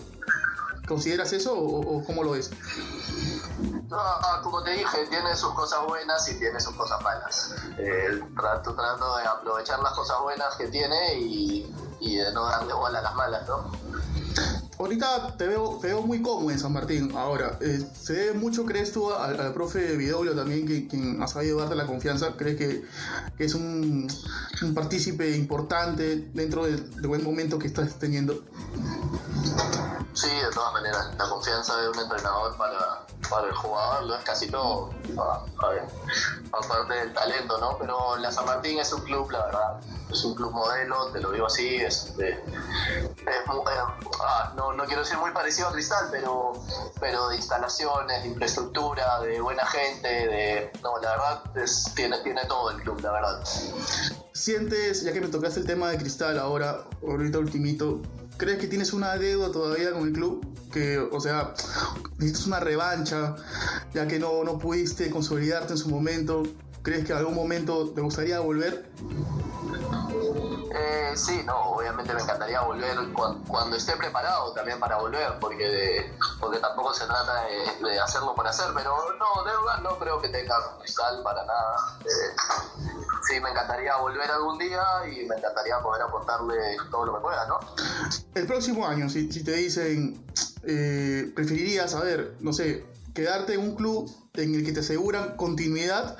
¿Consideras 0.88 1.31
eso 1.31 1.54
o, 1.54 1.98
o 1.98 2.06
cómo 2.06 2.24
lo 2.24 2.31
ves? 2.31 2.51
No, 3.89 4.00
como 4.42 4.63
te 4.63 4.71
dije, 4.71 5.06
tiene 5.10 5.36
sus 5.36 5.54
cosas 5.54 5.86
buenas 5.88 6.27
y 6.30 6.38
tiene 6.39 6.60
sus 6.60 6.75
cosas 6.75 7.01
malas. 7.01 7.56
Eh, 7.77 8.21
trato, 8.36 8.74
trato 8.74 9.18
de 9.18 9.24
aprovechar 9.24 9.80
las 9.80 9.94
cosas 9.94 10.19
buenas 10.21 10.56
que 10.56 10.68
tiene 10.68 11.19
y, 11.19 11.74
y 12.01 12.18
de 12.18 12.33
no 12.33 12.45
darle 12.45 12.74
bola 12.74 13.00
a 13.00 13.01
las 13.04 13.16
malas, 13.16 13.48
¿no? 13.48 13.71
Ahorita 14.83 15.38
te 15.38 15.47
veo, 15.47 15.80
te 15.80 15.88
veo 15.88 16.01
muy 16.01 16.21
cómodo 16.21 16.51
en 16.51 16.59
San 16.59 16.74
Martín. 16.74 17.15
Ahora, 17.15 17.57
eh, 17.62 17.81
¿se 18.01 18.12
debe 18.12 18.33
mucho, 18.33 18.65
crees 18.65 18.91
tú, 18.91 19.13
al, 19.13 19.39
al 19.39 19.53
profe 19.53 19.95
Vidoglio 19.95 20.35
también, 20.35 20.68
que, 20.68 20.89
quien 20.89 21.24
ha 21.24 21.27
sabido 21.27 21.59
darte 21.59 21.75
la 21.75 21.85
confianza? 21.85 22.35
¿Crees 22.35 22.57
que, 22.57 22.83
es 23.39 23.56
un, 23.56 24.12
un 24.62 24.74
partícipe 24.74 25.38
importante 25.38 26.30
dentro 26.33 26.65
del, 26.65 26.94
del 26.95 27.07
buen 27.07 27.24
momento 27.24 27.57
que 27.57 27.68
estás 27.68 27.97
teniendo? 27.97 28.44
Sí, 30.12 30.27
de 30.27 30.51
todas 30.53 30.74
maneras, 30.74 31.12
la 31.18 31.30
confianza 31.30 31.77
de 31.80 31.88
un 31.88 32.00
entrenador 32.00 32.57
para, 32.57 33.06
el 33.41 33.53
jugador 33.53 34.03
lo 34.03 34.15
es 34.15 34.24
casi 34.24 34.50
todo, 34.50 34.91
aparte 36.51 36.94
del 36.94 37.13
talento, 37.13 37.57
¿no? 37.59 37.77
Pero 37.77 38.18
la 38.18 38.31
San 38.31 38.45
Martín 38.45 38.80
es 38.80 38.92
un 38.94 39.02
club, 39.02 39.31
la 39.31 39.45
verdad, 39.45 39.80
es 40.11 40.23
un 40.23 40.35
club 40.35 40.52
modelo, 40.52 41.07
te 41.11 41.19
lo 41.19 41.31
digo 41.31 41.47
así, 41.47 41.78
es, 41.78 42.16
de- 42.18 42.30
eh, 42.31 43.42
ah, 44.21 44.54
no, 44.56 44.73
no 44.73 44.85
quiero 44.85 45.02
decir 45.02 45.18
muy 45.18 45.31
parecido 45.31 45.69
a 45.69 45.71
Cristal, 45.71 46.07
pero, 46.11 46.54
pero 46.99 47.30
de 47.30 47.37
instalaciones, 47.37 48.21
de 48.23 48.30
infraestructura, 48.30 49.19
de 49.21 49.42
buena 49.42 49.66
gente, 49.66 50.07
de... 50.07 50.71
No, 50.83 50.97
la 50.99 51.09
verdad, 51.11 51.57
es, 51.57 51.85
tiene, 51.95 52.19
tiene 52.19 52.45
todo 52.45 52.71
el 52.71 52.81
club, 52.81 52.99
la 53.02 53.11
verdad. 53.11 53.44
¿Sientes, 54.33 55.04
ya 55.04 55.13
que 55.13 55.21
me 55.21 55.28
tocaste 55.28 55.59
el 55.61 55.66
tema 55.66 55.90
de 55.90 55.97
Cristal 55.97 56.37
ahora, 56.40 56.83
ahorita 57.07 57.37
ultimito, 57.40 58.02
¿crees 58.44 58.59
que 58.59 58.68
tienes 58.68 58.92
una 58.92 59.16
deuda 59.16 59.52
todavía 59.52 59.92
con 59.94 60.04
el 60.07 60.12
club? 60.14 60.45
Que, 60.71 61.00
o 61.00 61.19
sea, 61.21 61.54
necesitas 62.18 62.47
una 62.47 62.59
revancha, 62.59 63.35
ya 63.94 64.06
que 64.07 64.19
no, 64.19 64.44
no 64.44 64.57
pudiste 64.57 65.09
consolidarte 65.09 65.73
en 65.73 65.78
su 65.78 65.88
momento. 65.90 66.44
¿Crees 66.81 67.06
que 67.06 67.14
en 67.14 67.19
algún 67.19 67.35
momento 67.35 67.92
te 67.92 68.02
gustaría 68.02 68.42
volver? 68.42 68.90
Eh, 70.76 71.14
sí, 71.16 71.42
no, 71.45 71.56
obviamente 71.71 72.14
me 72.14 72.21
encantaría 72.21 72.59
volver 72.62 72.97
cuan- 73.14 73.42
cuando, 73.47 73.78
esté 73.78 73.95
preparado 73.95 74.52
también 74.54 74.80
para 74.80 74.97
volver, 74.97 75.38
porque 75.40 75.64
de- 75.66 76.14
porque 76.40 76.59
tampoco 76.59 76.94
se 76.94 77.06
trata 77.06 77.45
de, 77.81 78.00
hacerlo 78.00 78.35
por 78.35 78.45
hacer, 78.47 78.66
pero 78.76 78.94
no, 79.18 79.44
deuda 79.50 79.78
no 79.81 79.97
creo 80.00 80.19
que 80.19 80.28
tenga 80.30 80.56
cristal 80.80 81.21
para 81.23 81.45
nada. 81.45 81.97
Eh, 82.02 82.93
sí, 83.27 83.39
me 83.39 83.49
encantaría 83.49 83.95
volver 83.97 84.30
algún 84.30 84.57
día 84.57 84.83
y 85.06 85.25
me 85.25 85.35
encantaría 85.35 85.80
poder 85.81 86.03
aportarle 86.03 86.56
todo 86.92 87.06
lo 87.06 87.15
que 87.15 87.21
pueda, 87.21 87.47
¿no? 87.47 87.59
El 88.35 88.47
próximo 88.47 88.87
año, 88.87 89.09
si, 89.09 89.31
si 89.31 89.44
te 89.44 89.53
dicen, 89.53 90.23
eh, 90.63 91.31
preferirías, 91.35 91.94
a 91.95 92.01
ver, 92.01 92.35
no 92.39 92.53
sé, 92.53 92.85
quedarte 93.13 93.53
en 93.53 93.61
un 93.61 93.75
club 93.75 94.09
en 94.33 94.56
el 94.56 94.65
que 94.65 94.71
te 94.71 94.80
aseguran 94.80 95.35
continuidad 95.37 96.18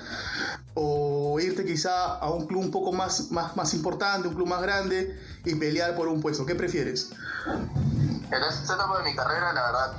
o 0.76 1.40
irte 1.40 1.66
quizá 1.66 2.16
a 2.16 2.30
un 2.30 2.46
club 2.46 2.62
un 2.62 2.72
poco 2.72 2.92
más, 2.92 3.32
más, 3.32 3.56
más 3.56 3.74
importante, 3.74 4.28
un 4.28 4.36
club 4.36 4.48
más 4.48 4.62
grande 4.62 5.20
y 5.44 5.56
pelear 5.56 5.96
por 5.96 6.08
un 6.08 6.22
puesto. 6.22 6.46
¿Qué 6.46 6.56
prefieres? 6.56 7.12
En 7.46 8.44
esta 8.44 8.76
etapa 8.76 9.00
de 9.00 9.04
mi 9.10 9.16
carrera, 9.16 9.54
la 9.54 9.64
verdad, 9.66 9.94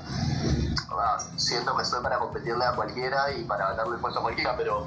siento 1.36 1.76
que 1.76 1.82
estoy 1.82 2.02
para 2.02 2.18
competirle 2.18 2.64
a 2.64 2.72
cualquiera 2.74 3.30
y 3.32 3.44
para 3.44 3.68
ganarle 3.70 3.94
el 3.96 4.00
puesto 4.00 4.20
a 4.20 4.22
cualquiera, 4.22 4.56
pero, 4.56 4.86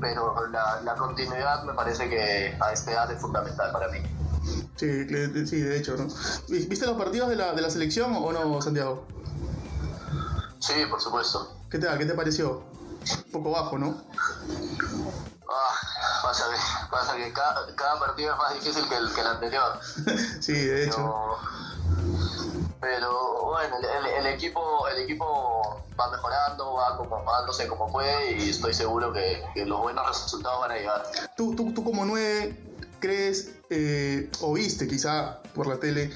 pero 0.00 0.46
la, 0.48 0.80
la 0.82 0.94
continuidad 0.94 1.62
me 1.64 1.74
parece 1.74 2.08
que 2.08 2.56
a 2.60 2.72
esta 2.72 2.92
edad 2.92 3.10
es 3.10 3.20
fundamental 3.20 3.70
para 3.72 3.88
mí. 3.88 3.98
Sí, 4.76 5.06
sí, 5.46 5.60
de 5.60 5.78
hecho, 5.78 5.96
¿no? 5.96 6.06
¿Vi- 6.48 6.66
¿Viste 6.66 6.86
los 6.86 6.96
partidos 6.96 7.28
de 7.28 7.36
la, 7.36 7.52
de 7.52 7.62
la 7.62 7.70
selección 7.70 8.14
o 8.16 8.32
no, 8.32 8.60
Santiago? 8.60 9.06
Sí, 10.58 10.74
por 10.90 11.00
supuesto. 11.00 11.56
¿Qué 11.70 11.78
tal? 11.78 11.98
¿Qué 11.98 12.06
te 12.06 12.14
pareció? 12.14 12.64
Un 13.26 13.32
poco 13.32 13.50
bajo, 13.50 13.78
¿no? 13.78 14.02
Ah, 15.48 15.74
pasa 16.22 16.44
que, 16.50 16.88
pasa 16.90 17.16
que 17.16 17.32
cada, 17.32 17.74
cada 17.76 17.98
partido 17.98 18.32
es 18.32 18.38
más 18.38 18.54
difícil 18.54 18.88
que 18.88 18.96
el, 18.96 19.12
que 19.12 19.20
el 19.20 19.26
anterior. 19.26 19.78
Sí, 20.40 20.52
de 20.52 20.84
hecho. 20.86 20.96
Pero, 20.96 21.36
pero 22.82 23.44
bueno, 23.44 23.76
el, 24.18 24.26
equipo 24.26 24.88
el 24.88 25.04
equipo 25.04 25.84
va 25.98 26.10
mejorando, 26.10 26.74
va 26.74 26.94
acomodándose 26.94 27.68
como 27.68 27.90
puede 27.90 28.32
y 28.32 28.50
estoy 28.50 28.74
seguro 28.74 29.12
que, 29.12 29.40
que 29.54 29.64
los 29.64 29.80
buenos 29.80 30.04
resultados 30.08 30.60
van 30.62 30.72
a 30.72 30.74
llegar. 30.74 31.04
Tú, 31.36 31.54
tú, 31.54 31.72
tú 31.72 31.84
como 31.84 32.04
nueve, 32.04 32.60
¿crees 32.98 33.52
eh, 33.70 34.28
o 34.40 34.54
viste 34.54 34.88
quizá 34.88 35.40
por 35.54 35.68
la 35.68 35.78
tele 35.78 36.10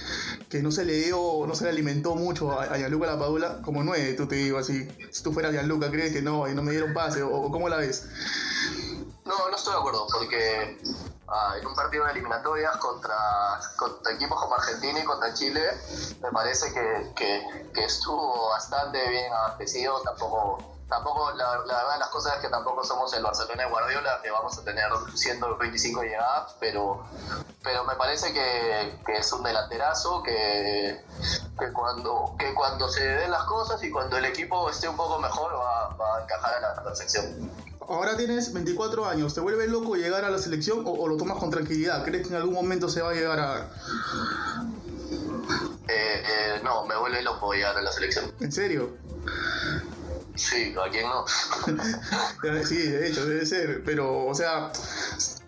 que 0.51 0.61
no 0.61 0.73
se 0.73 0.85
le 0.85 0.95
dio, 0.95 1.47
no 1.47 1.55
se 1.55 1.63
le 1.63 1.71
alimentó 1.71 2.17
mucho 2.17 2.51
a, 2.51 2.65
a 2.65 2.77
Gianluca 2.79 3.07
Lapadula? 3.07 3.63
Como 3.63 3.85
nueve, 3.85 4.15
tú 4.15 4.27
te 4.27 4.35
digo 4.35 4.59
así. 4.59 4.89
Si 5.13 5.23
tú 5.23 5.33
fueras 5.33 5.53
Gianluca, 5.53 5.89
¿crees 5.93 6.13
que 6.13 6.21
no, 6.21 6.49
y 6.49 6.55
no 6.57 6.63
me 6.63 6.73
dieron 6.73 6.93
pase? 6.93 7.23
¿O, 7.23 7.31
o 7.33 7.51
cómo 7.53 7.69
la 7.69 7.77
ves? 7.77 8.09
No, 9.25 9.51
no 9.51 9.57
estoy 9.57 9.73
de 9.73 9.79
acuerdo, 9.79 10.07
porque 10.13 10.79
ah, 11.29 11.55
en 11.59 11.67
un 11.67 11.75
partido 11.75 12.05
de 12.05 12.13
eliminatorias 12.13 12.77
contra, 12.79 13.17
contra 13.77 14.13
equipos 14.13 14.41
como 14.41 14.55
Argentina 14.55 14.99
y 15.01 15.05
contra 15.05 15.33
Chile, 15.35 15.63
me 16.21 16.31
parece 16.31 16.73
que, 16.73 17.13
que- 17.15 17.85
estuvo 17.85 18.49
bastante 18.51 19.09
bien 19.09 19.33
abastecido. 19.33 20.01
Tampoco, 20.03 20.59
tampoco 20.89 21.31
la, 21.33 21.59
la 21.59 21.77
verdad 21.77 21.93
de 21.95 21.99
las 22.01 22.09
cosas 22.09 22.35
es 22.37 22.41
que 22.41 22.49
tampoco 22.49 22.83
somos 22.85 23.13
el 23.15 23.23
Barcelona 23.23 23.63
de 23.65 23.69
Guardiola, 23.71 24.21
que 24.23 24.31
vamos 24.31 24.59
a 24.59 24.65
tener 24.65 24.89
125 25.15 26.03
llegadas, 26.03 26.57
pero, 26.59 27.05
pero 27.63 27.85
me 27.85 27.95
parece 27.97 28.33
que, 28.33 29.01
que 29.05 29.19
es 29.19 29.33
un 29.33 29.43
delanterazo 29.43 30.23
que, 30.23 31.05
que, 31.59 31.73
cuando, 31.73 32.35
que 32.39 32.55
cuando 32.55 32.89
se 32.89 33.05
den 33.07 33.31
las 33.31 33.45
cosas 33.45 33.83
y 33.83 33.91
cuando 33.91 34.17
el 34.17 34.25
equipo 34.25 34.69
esté 34.71 34.89
un 34.89 34.97
poco 34.97 35.19
mejor 35.19 35.55
va, 35.55 35.89
va 35.97 36.17
a 36.19 36.23
encajar 36.23 36.55
a 36.55 36.61
la 36.61 36.83
perfección. 36.83 37.66
Ahora 37.89 38.17
tienes 38.17 38.53
24 38.53 39.07
años, 39.07 39.35
¿te 39.35 39.41
vuelve 39.41 39.69
loco 39.69 39.95
llegar 39.95 40.25
a 40.25 40.31
la 40.31 40.39
selección 40.39 40.83
o, 40.87 40.91
o 40.91 41.09
lo 41.09 41.17
tomas 41.17 41.39
con 41.39 41.51
tranquilidad? 41.51 42.05
¿Crees 42.05 42.23
que 42.27 42.31
en 42.31 42.37
algún 42.37 42.55
momento 42.55 42.89
se 42.89 43.01
va 43.01 43.11
a 43.11 43.15
llegar 43.15 43.39
a... 43.39 43.71
Eh, 45.89 46.23
eh, 46.29 46.61
no, 46.65 46.85
me 46.87 46.97
vuelve 46.97 47.23
loco 47.23 47.53
llegar 47.53 47.77
a 47.77 47.83
la 47.83 47.93
selección. 47.93 48.33
¿En 48.41 48.51
serio? 48.51 48.97
Sí, 50.35 50.75
¿a 50.85 50.91
quién 50.91 51.07
no? 51.07 51.25
Sí, 52.67 52.89
de 52.89 53.09
hecho, 53.09 53.25
debe 53.25 53.47
ser. 53.47 53.85
Pero, 53.85 54.27
o 54.27 54.35
sea, 54.35 54.73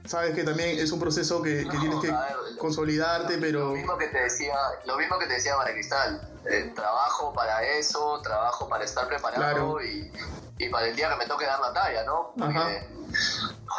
sabes 0.06 0.34
que 0.34 0.44
también 0.44 0.78
es 0.78 0.92
un 0.92 1.00
proceso 1.00 1.42
que, 1.42 1.58
que 1.68 1.74
No, 1.76 1.80
tienes 1.80 2.00
que 2.00 2.06
ver, 2.12 2.56
consolidarte, 2.58 3.34
Lo 3.34 3.40
pero... 3.40 3.70
mismo 3.72 3.98
que 3.98 4.06
te 4.08 4.18
decía, 4.22 4.54
lo 4.86 4.96
mismo 4.96 5.18
que 5.18 5.26
te 5.26 5.34
decía 5.34 5.56
Mara 5.56 5.72
Cristal. 5.72 6.20
Eh, 6.48 6.72
trabajo 6.74 7.32
para 7.34 7.62
eso, 7.64 8.20
trabajo 8.22 8.68
para 8.68 8.84
estar 8.84 9.06
preparado 9.08 9.40
Claro. 9.42 9.84
y, 9.84 10.10
y 10.58 10.68
para 10.68 10.86
el 10.88 10.96
día 10.96 11.08
que 11.10 11.16
me 11.16 11.26
toque 11.26 11.44
dar 11.46 11.60
la 11.60 11.72
talla, 11.72 12.04
¿no? 12.04 12.32
Porque, 12.36 12.82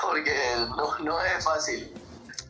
porque 0.03 0.35
no, 0.69 0.97
no 0.99 1.21
es 1.21 1.43
fácil. 1.43 1.93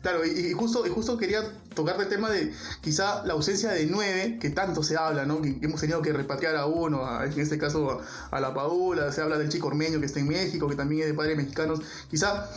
Claro, 0.02 0.24
y, 0.24 0.30
y 0.30 0.52
justo, 0.54 0.86
y 0.86 0.90
justo 0.90 1.18
quería 1.18 1.42
tocarte 1.74 2.04
el 2.04 2.08
tema 2.08 2.30
de 2.30 2.54
quizá 2.80 3.22
la 3.26 3.34
ausencia 3.34 3.70
de 3.72 3.84
nueve, 3.84 4.38
que 4.40 4.48
tanto 4.48 4.82
se 4.82 4.96
habla, 4.96 5.26
¿no? 5.26 5.42
Que, 5.42 5.58
hemos 5.60 5.78
tenido 5.78 6.00
que 6.00 6.10
repatriar 6.14 6.56
a 6.56 6.64
uno, 6.64 7.04
a- 7.06 7.26
en 7.26 7.38
este 7.38 7.58
caso 7.58 8.00
a, 8.30 8.36
a 8.36 8.40
la 8.40 8.54
Paula, 8.54 9.12
se 9.12 9.20
habla 9.20 9.36
del 9.36 9.50
chico 9.50 9.66
ormeño 9.66 10.00
que 10.00 10.06
está 10.06 10.18
en 10.20 10.28
México, 10.28 10.68
que 10.68 10.74
también 10.74 11.02
es 11.02 11.08
de 11.08 11.14
padres 11.14 11.36
mexicanos. 11.36 11.80
Quizá 12.10 12.48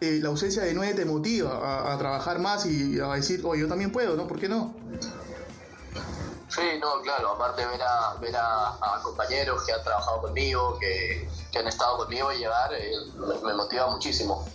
eh, 0.00 0.20
la 0.22 0.30
ausencia 0.30 0.62
de 0.62 0.72
nueve 0.72 0.94
te 0.94 1.04
motiva 1.04 1.50
a, 1.58 1.92
a 1.92 1.98
trabajar 1.98 2.38
más 2.38 2.64
y 2.64 2.98
a 2.98 3.08
decir, 3.08 3.42
oye, 3.44 3.60
yo 3.60 3.68
también 3.68 3.92
puedo, 3.92 4.16
¿no? 4.16 4.26
¿Por 4.26 4.38
qué 4.40 4.48
no? 4.48 4.74
Sí, 6.56 6.78
no, 6.80 7.02
claro, 7.02 7.32
aparte 7.32 7.66
ver 7.66 7.82
a, 7.82 8.14
ver 8.14 8.34
a, 8.34 8.68
a 8.70 9.00
compañeros 9.02 9.62
que 9.64 9.72
han 9.72 9.82
trabajado 9.84 10.22
conmigo, 10.22 10.78
que, 10.80 11.28
que 11.52 11.58
han 11.58 11.66
estado 11.68 11.98
conmigo 11.98 12.32
y 12.32 12.38
llegar, 12.38 12.72
eh, 12.72 12.92
me, 13.18 13.34
me 13.48 13.54
motiva 13.54 13.88
muchísimo. 13.88 14.48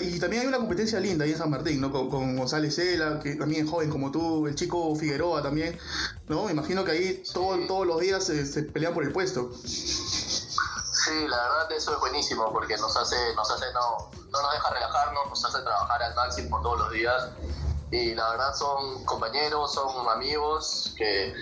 Y 0.00 0.20
también 0.20 0.42
hay 0.42 0.46
una 0.48 0.58
competencia 0.58 1.00
linda 1.00 1.24
ahí 1.24 1.32
en 1.32 1.38
San 1.38 1.50
Martín, 1.50 1.80
¿no? 1.80 1.90
Con, 1.90 2.08
con 2.08 2.36
González 2.36 2.76
Cela, 2.76 3.18
que 3.20 3.34
también 3.34 3.64
es 3.64 3.70
joven 3.70 3.90
como 3.90 4.12
tú, 4.12 4.46
el 4.46 4.54
chico 4.54 4.94
Figueroa 4.94 5.42
también, 5.42 5.76
¿no? 6.28 6.44
Me 6.44 6.52
imagino 6.52 6.84
que 6.84 6.92
ahí 6.92 7.24
todo- 7.34 7.58
todos 7.66 7.86
los 7.88 7.98
días 7.98 8.22
se, 8.24 8.46
se 8.46 8.62
pelean 8.62 8.94
por 8.94 9.02
el 9.02 9.10
puesto. 9.12 9.50
Sí, 9.64 11.26
la 11.26 11.36
verdad 11.42 11.72
eso 11.72 11.94
es 11.94 11.98
buenísimo 11.98 12.52
porque 12.52 12.76
nos 12.76 12.96
hace, 12.96 13.16
nos 13.34 13.50
hace 13.50 13.64
no, 13.72 14.10
no 14.30 14.42
nos 14.42 14.52
deja 14.52 14.70
relajarnos, 14.70 15.28
nos 15.28 15.44
hace 15.44 15.60
trabajar 15.62 16.02
al 16.04 16.14
máximo 16.14 16.60
todos 16.62 16.78
los 16.78 16.92
días 16.92 17.30
y 17.90 18.14
la 18.14 18.30
verdad 18.30 18.54
son 18.54 19.04
compañeros, 19.04 19.74
son 19.74 20.08
amigos 20.08 20.94
que, 20.96 21.34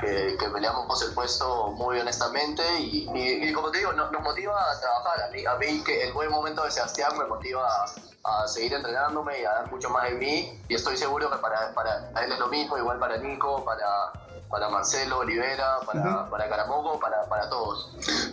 que, 0.00 0.36
que 0.38 0.50
peleamos 0.50 0.86
por 0.86 1.08
el 1.08 1.14
puesto 1.14 1.72
muy 1.72 1.98
honestamente 1.98 2.62
y 2.78 3.52
como 3.52 3.70
te 3.70 3.78
digo, 3.78 3.92
nos, 3.92 4.12
nos 4.12 4.22
motiva 4.22 4.54
a 4.70 4.80
trabajar. 4.80 5.22
A 5.22 5.30
mí, 5.30 5.46
a 5.46 5.54
mí 5.56 5.82
que 5.84 6.04
el 6.04 6.12
buen 6.12 6.30
momento 6.30 6.64
de 6.64 6.70
Sebastián 6.70 7.16
me 7.16 7.24
motiva 7.24 7.66
a, 7.66 8.42
a 8.42 8.48
seguir 8.48 8.74
entrenándome 8.74 9.40
y 9.40 9.44
a 9.44 9.52
dar 9.52 9.70
mucho 9.70 9.88
más 9.90 10.04
de 10.04 10.14
mí 10.16 10.62
y 10.68 10.74
estoy 10.74 10.96
seguro 10.96 11.30
que 11.30 11.38
para, 11.38 11.72
para 11.74 12.10
él 12.24 12.32
es 12.32 12.38
lo 12.38 12.48
mismo, 12.48 12.76
igual 12.76 12.98
para 12.98 13.16
Nico, 13.18 13.64
para, 13.64 14.12
para 14.54 14.68
Marcelo 14.68 15.18
Olivera, 15.18 15.80
para, 15.84 16.20
Ujú. 16.20 16.30
para 16.30 16.48
Caramoco, 16.48 17.00
para, 17.00 17.28
para 17.28 17.50
todos. 17.50 17.90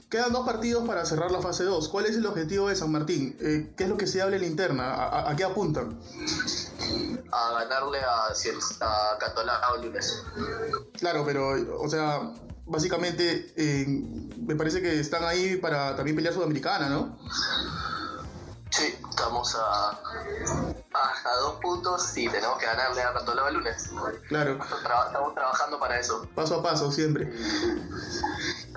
Quedan 0.07 0.31
dos 0.31 0.45
partidos 0.45 0.87
para 0.87 1.03
cerrar 1.03 1.31
la 1.31 1.41
fase 1.41 1.63
2. 1.63 1.89
¿Cuál 1.89 2.05
es 2.05 2.15
el 2.15 2.23
objetivo 2.27 2.69
de 2.69 2.75
San 2.75 2.91
Martín? 2.91 3.35
Eh, 3.41 3.73
¿Qué 3.75 3.85
es 3.85 3.89
lo 3.89 3.97
que 3.97 4.05
se 4.05 4.21
habla 4.21 4.35
en 4.35 4.43
la 4.43 4.47
interna? 4.47 5.27
¿A, 5.27 5.35
qué 5.35 5.43
apuntan? 5.43 5.99
a 7.31 7.53
ganarle 7.53 8.01
a, 8.01 8.27
a 8.27 9.17
Cantolao. 9.17 9.81
Claro, 10.99 11.23
pero, 11.25 11.81
o 11.81 11.89
sea, 11.89 12.31
básicamente 12.67 13.51
eh, 13.55 13.87
me 14.45 14.55
parece 14.55 14.79
que 14.79 14.99
están 14.99 15.23
ahí 15.23 15.57
para 15.57 15.95
también 15.95 16.15
pelear 16.15 16.35
Sudamericana, 16.35 16.87
¿no? 16.87 17.17
Sí, 18.71 18.95
estamos 19.09 19.55
a, 19.55 19.89
a, 20.93 21.29
a 21.29 21.35
dos 21.41 21.55
puntos 21.61 22.17
y 22.17 22.27
tenemos 22.29 22.57
que 22.57 22.65
ganarle 22.65 23.01
a 23.01 23.13
Cantolao 23.13 23.47
el 23.49 23.55
lunes. 23.55 23.89
Claro, 24.29 24.57
Tra- 24.59 25.07
estamos 25.07 25.33
trabajando 25.35 25.79
para 25.79 25.99
eso. 25.99 26.27
paso 26.35 26.55
a 26.59 26.63
paso, 26.63 26.91
siempre. 26.91 27.31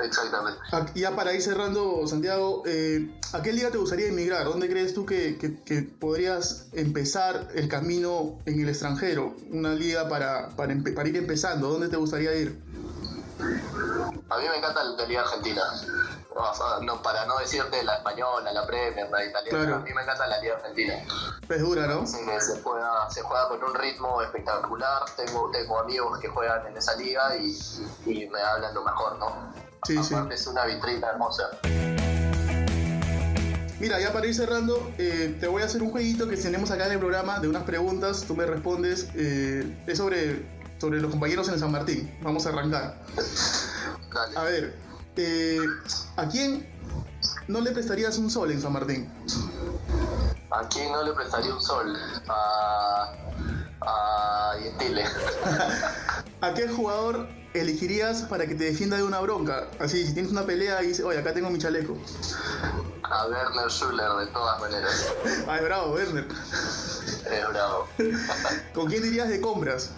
Exactamente. 0.02 0.58
Ah, 0.72 0.86
Ya 0.96 1.14
para 1.14 1.32
ir 1.32 1.40
cerrando, 1.42 2.06
Santiago, 2.08 2.64
eh, 2.66 3.08
¿a 3.32 3.40
qué 3.42 3.52
liga 3.52 3.70
te 3.70 3.78
gustaría 3.78 4.08
emigrar? 4.08 4.44
¿Dónde 4.44 4.68
crees 4.68 4.92
tú 4.94 5.06
que, 5.06 5.38
que- 5.38 5.62
que 5.62 5.82
podrías 5.82 6.66
empezar 6.72 7.48
el 7.54 7.68
camino 7.68 8.38
en 8.46 8.60
el 8.60 8.68
extranjero? 8.68 9.36
Una 9.50 9.72
liga 9.74 10.08
para, 10.08 10.48
para, 10.56 10.74
para 10.94 11.08
ir 11.08 11.16
empezando. 11.16 11.68
¿Dónde 11.68 11.88
te 11.88 11.96
gustaría 11.96 12.34
ir? 12.34 12.60
A 14.28 14.38
mí 14.38 14.44
me 14.50 14.56
encanta 14.58 14.82
la 14.82 15.06
Liga 15.06 15.20
Argentina. 15.22 15.62
Sea, 16.34 16.80
no, 16.82 17.00
para 17.02 17.24
no 17.26 17.38
decirte 17.38 17.82
la 17.84 17.96
española, 17.96 18.52
la 18.52 18.66
Premier, 18.66 19.08
la 19.10 19.24
italiana, 19.24 19.58
Claro. 19.58 19.76
a 19.76 19.78
mí 19.80 19.90
me 19.94 20.02
encanta 20.02 20.26
la 20.26 20.38
Liga 20.40 20.54
Argentina. 20.56 20.94
Es 21.48 21.60
dura, 21.60 21.86
¿no? 21.86 22.06
Sí, 22.06 22.18
que 22.26 22.40
se 22.40 22.60
juega, 22.62 23.08
se 23.10 23.22
juega 23.22 23.48
con 23.48 23.62
un 23.62 23.74
ritmo 23.74 24.20
espectacular. 24.22 25.02
Tengo, 25.16 25.50
tengo 25.52 25.78
amigos 25.80 26.18
que 26.20 26.28
juegan 26.28 26.66
en 26.66 26.76
esa 26.76 26.96
liga 26.96 27.36
y, 27.36 27.56
y 28.06 28.28
me 28.28 28.40
hablan 28.40 28.74
lo 28.74 28.84
mejor, 28.84 29.18
¿no? 29.18 29.52
Sí, 29.86 30.02
sí. 30.02 30.14
Aparte 30.14 30.34
es 30.34 30.46
una 30.46 30.64
vitrina 30.64 31.08
hermosa. 31.10 31.44
Mira, 33.80 34.00
ya 34.00 34.12
para 34.12 34.26
ir 34.26 34.34
cerrando, 34.34 34.90
eh, 34.98 35.36
te 35.40 35.46
voy 35.46 35.62
a 35.62 35.66
hacer 35.66 35.82
un 35.82 35.90
jueguito 35.90 36.26
que 36.28 36.36
tenemos 36.36 36.70
acá 36.70 36.86
en 36.86 36.92
el 36.92 36.98
programa 36.98 37.38
de 37.40 37.48
unas 37.48 37.64
preguntas. 37.64 38.24
Tú 38.26 38.34
me 38.34 38.46
respondes. 38.46 39.08
eh, 39.14 39.76
es 39.86 39.98
sobre, 39.98 40.46
sobre 40.80 41.00
los 41.00 41.10
compañeros 41.10 41.48
en 41.48 41.54
el 41.54 41.60
San 41.60 41.70
Martín. 41.72 42.16
Vamos 42.22 42.46
a 42.46 42.50
arrancar. 42.50 42.94
Dale. 44.12 44.36
A 44.38 44.42
ver, 44.44 44.74
eh, 45.16 45.60
¿a 46.16 46.28
quién 46.28 46.68
no 47.48 47.60
le 47.60 47.72
prestarías 47.72 48.18
un 48.18 48.30
sol 48.30 48.50
en 48.50 48.60
San 48.60 48.72
Martín? 48.72 49.10
¿A 50.50 50.68
quién 50.68 50.92
no 50.92 51.02
le 51.02 51.12
prestaría 51.12 51.54
un 51.54 51.62
sol? 51.62 51.96
A. 52.28 53.12
A 53.80 54.52
Gentile. 54.62 55.04
¿A 56.40 56.54
qué 56.54 56.68
jugador 56.68 57.28
elegirías 57.54 58.22
para 58.22 58.46
que 58.46 58.54
te 58.54 58.64
defienda 58.64 58.96
de 58.96 59.02
una 59.02 59.20
bronca? 59.20 59.68
Así, 59.78 60.06
si 60.06 60.14
tienes 60.14 60.32
una 60.32 60.44
pelea 60.44 60.82
y 60.82 60.88
dices, 60.88 61.04
oye, 61.04 61.18
acá 61.18 61.34
tengo 61.34 61.50
mi 61.50 61.58
chaleco. 61.58 61.96
A 63.02 63.26
Werner 63.26 63.70
Schuller, 63.70 64.26
de 64.26 64.26
todas 64.32 64.60
maneras. 64.60 65.12
Ay, 65.48 65.64
bravo, 65.64 65.92
Werner. 65.92 66.26
Es 67.30 67.48
bravo. 67.48 67.88
¿Con 68.74 68.86
quién 68.88 69.02
dirías 69.02 69.28
de 69.28 69.40
compras? 69.40 69.90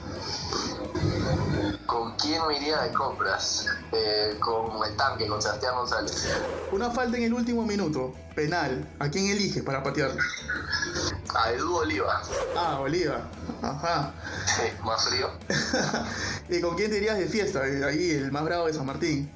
¿Con 1.86 2.16
quién 2.16 2.40
me 2.46 2.56
iría 2.56 2.82
de 2.82 2.92
compras? 2.92 3.66
Eh, 3.92 4.36
con 4.40 4.84
el 4.84 4.96
tanque, 4.96 5.26
con 5.26 5.40
Sebastián 5.40 5.74
González. 5.76 6.28
Una 6.72 6.90
falta 6.90 7.16
en 7.16 7.24
el 7.24 7.32
último 7.32 7.64
minuto, 7.64 8.14
penal. 8.34 8.88
¿A 8.98 9.08
quién 9.08 9.26
eliges 9.26 9.62
para 9.62 9.82
patear? 9.82 10.10
A 11.34 11.52
Edu 11.52 11.76
Oliva. 11.76 12.22
Ah, 12.56 12.80
Oliva. 12.80 13.28
Ajá. 13.62 14.12
Sí, 14.46 14.62
más 14.84 15.08
frío. 15.08 15.30
¿Y 16.48 16.60
con 16.60 16.76
quién 16.76 16.90
te 16.90 16.98
irías 16.98 17.18
de 17.18 17.26
fiesta? 17.26 17.62
Ahí, 17.62 18.10
el 18.12 18.32
más 18.32 18.44
bravo 18.44 18.66
de 18.66 18.74
San 18.74 18.86
Martín. 18.86 19.30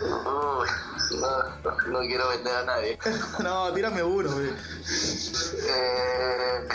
Uy, 0.00 0.68
no, 1.20 1.92
no 1.92 2.00
quiero 2.00 2.28
vender 2.28 2.54
a 2.54 2.64
nadie. 2.64 2.98
no, 3.42 3.72
tírame 3.72 4.02
uno, 4.02 4.32
güey. 4.32 4.50
Eh, 5.68 6.68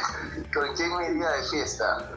¿Con 0.54 0.76
quién 0.76 0.96
me 0.96 1.10
iría 1.12 1.30
de 1.30 1.44
fiesta? 1.44 2.12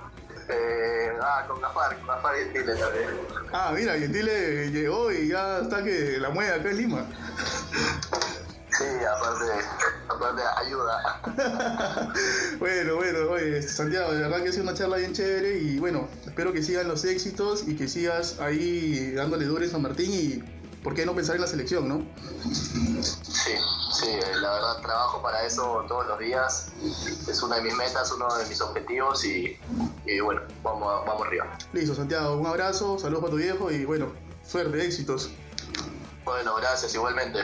Eh, 0.52 1.12
ah, 1.22 1.44
con 1.46 1.60
Gaspar, 1.60 1.96
con 1.98 2.06
Gaspar 2.06 2.34
y 2.36 2.52
Gentile 2.52 2.76
también. 2.76 3.06
Ah, 3.52 3.72
mira, 3.74 3.94
Gentile 3.94 4.70
llegó 4.70 5.12
y 5.12 5.28
ya 5.28 5.58
está 5.60 5.82
que 5.82 6.18
la 6.18 6.30
mueve 6.30 6.52
acá 6.52 6.70
en 6.70 6.76
Lima. 6.76 7.06
Sí, 8.70 8.84
aparte, 9.04 9.66
aparte 10.08 10.42
ayuda. 10.56 12.12
Bueno, 12.58 12.96
bueno, 12.96 13.30
oye, 13.30 13.62
Santiago, 13.62 14.12
de 14.12 14.22
verdad 14.22 14.42
que 14.42 14.48
ha 14.48 14.52
sido 14.52 14.64
una 14.64 14.74
charla 14.74 14.96
bien 14.98 15.12
chévere 15.12 15.58
y 15.58 15.78
bueno, 15.78 16.08
espero 16.26 16.52
que 16.52 16.62
sigan 16.62 16.88
los 16.88 17.04
éxitos 17.04 17.66
y 17.66 17.76
que 17.76 17.88
sigas 17.88 18.38
ahí 18.40 19.12
dándole 19.12 19.46
duro 19.46 19.64
a 19.64 19.68
San 19.68 19.82
Martín 19.82 20.12
y 20.12 20.42
por 20.82 20.94
qué 20.94 21.04
no 21.04 21.14
pensar 21.14 21.36
en 21.36 21.42
la 21.42 21.46
selección, 21.46 21.88
¿no? 21.88 22.02
Sí, 23.02 23.52
sí, 23.92 24.06
la 24.40 24.52
verdad 24.52 24.80
trabajo 24.82 25.22
para 25.22 25.44
eso 25.44 25.84
todos 25.88 26.06
los 26.06 26.18
días. 26.18 26.72
Es 27.28 27.42
una 27.42 27.56
de 27.56 27.62
mis 27.62 27.74
metas, 27.74 28.12
uno 28.12 28.34
de 28.36 28.46
mis 28.46 28.60
objetivos 28.60 29.24
y, 29.24 29.58
y 30.06 30.20
bueno, 30.20 30.42
vamos, 30.62 31.04
vamos 31.06 31.26
arriba. 31.26 31.46
Listo, 31.72 31.94
Santiago, 31.94 32.36
un 32.36 32.46
abrazo, 32.46 32.98
saludos 32.98 33.22
para 33.22 33.30
tu 33.32 33.36
viejo 33.38 33.70
y 33.70 33.84
bueno, 33.84 34.06
suerte, 34.46 34.84
éxitos. 34.84 35.30
Bueno, 36.24 36.54
gracias 36.56 36.94
igualmente. 36.94 37.40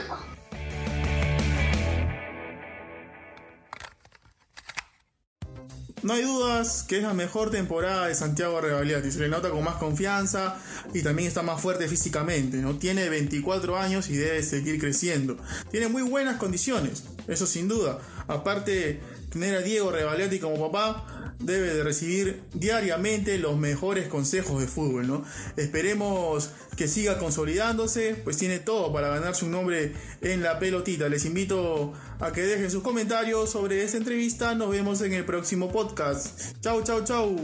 No 6.07 6.13
hay 6.13 6.23
dudas 6.23 6.85
que 6.87 6.95
es 6.95 7.03
la 7.03 7.13
mejor 7.13 7.51
temporada 7.51 8.07
de 8.07 8.15
Santiago 8.15 8.61
Rebagliati. 8.61 9.11
Se 9.11 9.19
le 9.19 9.27
nota 9.27 9.49
con 9.49 9.61
más 9.61 9.75
confianza 9.75 10.55
y 10.93 11.01
también 11.01 11.27
está 11.27 11.43
más 11.43 11.59
fuerte 11.59 11.85
físicamente. 11.89 12.59
¿no? 12.59 12.75
Tiene 12.77 13.09
24 13.09 13.77
años 13.77 14.09
y 14.09 14.15
debe 14.15 14.41
seguir 14.41 14.79
creciendo. 14.79 15.35
Tiene 15.69 15.89
muy 15.89 16.03
buenas 16.03 16.37
condiciones, 16.37 17.03
eso 17.27 17.45
sin 17.45 17.67
duda. 17.67 17.99
Aparte, 18.29 19.01
tener 19.29 19.55
a 19.55 19.61
Diego 19.61 19.91
Rebagliati 19.91 20.39
como 20.39 20.71
papá 20.71 21.27
debe 21.39 21.73
de 21.73 21.83
recibir 21.83 22.41
diariamente 22.53 23.37
los 23.37 23.57
mejores 23.57 24.07
consejos 24.07 24.61
de 24.61 24.67
fútbol. 24.67 25.07
¿no? 25.07 25.23
Esperemos 25.55 26.51
que 26.75 26.87
siga 26.87 27.17
consolidándose, 27.17 28.15
pues 28.23 28.37
tiene 28.37 28.59
todo 28.59 28.93
para 28.93 29.09
ganarse 29.09 29.45
un 29.45 29.51
nombre 29.51 29.93
en 30.21 30.41
la 30.41 30.59
pelotita. 30.59 31.09
Les 31.09 31.25
invito 31.25 31.93
a 32.19 32.31
que 32.31 32.41
dejen 32.41 32.69
sus 32.69 32.83
comentarios 32.83 33.51
sobre 33.51 33.83
esta 33.83 33.97
entrevista. 33.97 34.55
Nos 34.55 34.69
vemos 34.69 35.01
en 35.01 35.13
el 35.13 35.25
próximo 35.25 35.71
podcast. 35.71 36.59
Chau, 36.61 36.83
chau, 36.83 37.03
chau. 37.03 37.35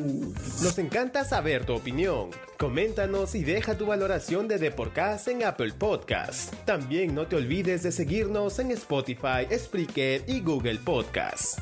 Nos 0.61 0.77
encanta 0.77 1.25
saber 1.25 1.65
tu 1.65 1.73
opinión. 1.73 2.29
Coméntanos 2.57 3.35
y 3.35 3.43
deja 3.43 3.77
tu 3.77 3.87
valoración 3.87 4.47
de 4.47 4.57
Deporcast 4.57 5.27
en 5.27 5.43
Apple 5.43 5.73
Podcast. 5.73 6.53
También 6.65 7.13
no 7.13 7.27
te 7.27 7.35
olvides 7.35 7.83
de 7.83 7.91
seguirnos 7.91 8.59
en 8.59 8.71
Spotify, 8.71 9.47
Spreaker 9.51 10.23
y 10.27 10.39
Google 10.41 10.79
Podcast. 10.79 11.59